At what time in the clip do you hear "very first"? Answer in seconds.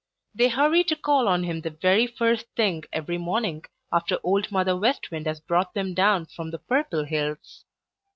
1.69-2.47